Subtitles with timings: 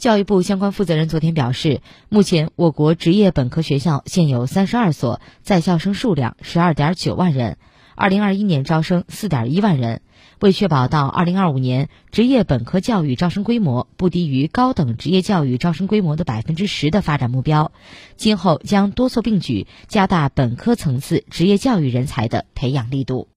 [0.00, 7.58] 教育部相关负责人昨天表示，目前我国职业本科学校现有三十二所，在校生数量十二点九万人，
[7.96, 10.00] 二零二一年招生四点一万人。
[10.40, 17.70] 为确保到二零二五年职业本科教育招生规模不低于高等职业教育招生规模的百分之十的发展目标，
[18.16, 23.28] 今后将多措并举，加大本科层次职业教育人才的培养力度。